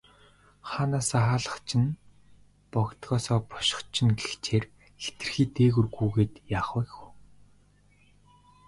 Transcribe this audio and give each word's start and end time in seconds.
Хаанаасаа 0.69 1.25
хаалгач 1.29 1.69
нь, 1.81 1.97
богдоосоо 2.71 3.39
бошгоч 3.49 3.95
нь 4.05 4.17
гэгчээр 4.19 4.65
хэтэрхий 5.01 5.47
дээгүүр 5.55 5.87
гүйгээд 5.95 6.33
яах 6.57 6.69
вэ 6.75 6.83
хөө. 6.95 7.09